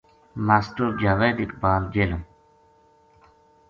ماسٹر 0.47 0.87
جاوید 1.01 1.37
اقبال 1.43 1.81
جہلم 1.93 2.21